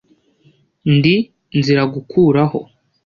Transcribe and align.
ndi 0.95 1.15
nziragukuraho 1.59 2.59